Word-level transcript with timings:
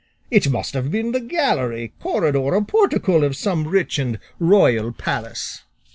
It 0.31 0.49
must 0.49 0.73
have 0.73 0.89
been 0.89 1.11
the 1.11 1.19
gallery, 1.19 1.93
corridor, 2.01 2.39
or 2.39 2.65
portico 2.65 3.23
of 3.23 3.35
some 3.37 3.67
rich 3.67 3.99
and 3.99 4.17
royal 4.39 4.91
palace." 4.91 5.61